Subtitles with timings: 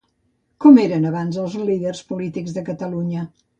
[0.65, 3.29] Com eren abans els líders polítics de Catalunya?